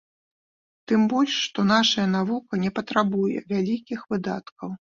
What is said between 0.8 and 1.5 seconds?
Тым больш,